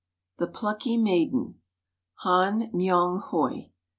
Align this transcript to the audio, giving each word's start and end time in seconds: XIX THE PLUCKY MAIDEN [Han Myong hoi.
XIX 0.01 0.39
THE 0.39 0.59
PLUCKY 0.59 0.97
MAIDEN 0.97 1.55
[Han 2.23 2.71
Myong 2.73 3.21
hoi. 3.21 3.69